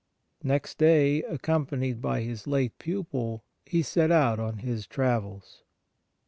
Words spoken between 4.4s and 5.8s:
his travels.